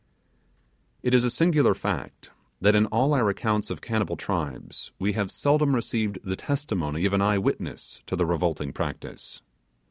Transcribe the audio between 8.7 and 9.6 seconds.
practice.